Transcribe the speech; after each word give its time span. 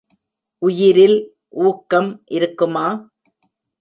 உயிரில் 0.61 1.17
ஊக்கம் 1.63 2.09
இருக்குமா? 2.31 2.87